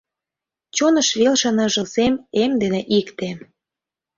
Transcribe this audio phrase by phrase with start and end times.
[0.75, 3.29] Чоныш велше ныжыл сем эм дене икте.